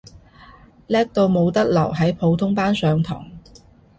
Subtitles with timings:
[0.87, 3.23] 叻到冇得留喺普通班上堂